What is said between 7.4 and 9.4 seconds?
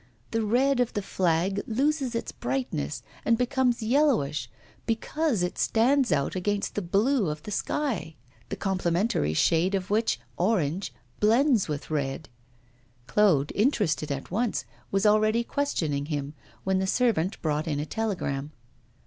the sky, the complementary